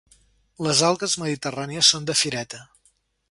Les 0.67 0.81
algues 0.87 1.13
mediterrànies 1.25 1.93
són 1.95 2.09
de 2.09 2.17
fireta. 2.25 2.63